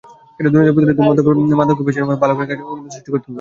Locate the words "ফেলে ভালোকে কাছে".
2.03-2.53